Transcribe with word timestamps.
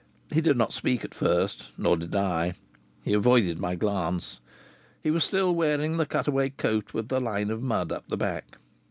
He 0.31 0.41
did 0.41 0.57
not 0.57 0.73
speak 0.73 1.05
at 1.05 1.13
first; 1.13 1.67
nor 1.77 1.95
did 1.95 2.15
I. 2.15 2.53
He 3.03 3.13
avoided 3.13 3.59
my 3.59 3.75
glance. 3.75 4.39
He 4.99 5.11
was 5.11 5.23
still 5.23 5.53
wearing 5.53 5.97
the 5.97 6.07
cut 6.07 6.27
away 6.27 6.49
coat 6.49 6.91
with 6.91 7.09
the 7.09 7.21
line 7.21 7.51
of 7.51 7.61
mud 7.61 7.91
up 7.91 8.05
the 8.07 8.17
back. 8.17 8.57